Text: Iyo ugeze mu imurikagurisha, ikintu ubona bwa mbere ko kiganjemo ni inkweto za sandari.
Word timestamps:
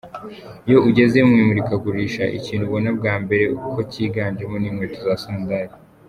Iyo 0.67 0.79
ugeze 0.89 1.17
mu 1.27 1.33
imurikagurisha, 1.41 2.23
ikintu 2.37 2.63
ubona 2.65 2.89
bwa 2.97 3.13
mbere 3.23 3.43
ko 3.73 3.79
kiganjemo 3.91 4.55
ni 4.57 4.67
inkweto 4.69 4.97
za 5.05 5.15
sandari. 5.23 5.73